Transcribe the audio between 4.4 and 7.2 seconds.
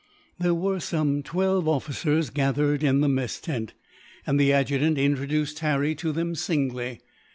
adjutant introduced Harry to them, singly.